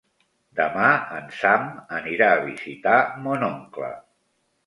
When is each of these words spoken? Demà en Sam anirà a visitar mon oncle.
Demà 0.59 0.85
en 1.17 1.27
Sam 1.41 1.67
anirà 1.99 2.31
a 2.37 2.41
visitar 2.47 2.97
mon 3.27 3.45
oncle. 3.49 3.93